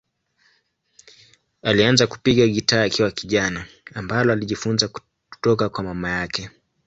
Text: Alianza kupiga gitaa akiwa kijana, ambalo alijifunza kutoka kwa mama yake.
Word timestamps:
Alianza 1.61 2.07
kupiga 2.07 2.47
gitaa 2.47 2.83
akiwa 2.83 3.11
kijana, 3.11 3.65
ambalo 3.93 4.33
alijifunza 4.33 4.87
kutoka 5.29 5.69
kwa 5.69 5.83
mama 5.83 6.09
yake. 6.09 6.49